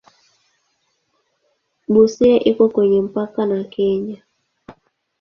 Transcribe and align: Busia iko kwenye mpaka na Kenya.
Busia 1.91 2.35
iko 2.49 2.65
kwenye 2.73 3.01
mpaka 3.09 3.41
na 3.49 3.63
Kenya. 3.71 4.19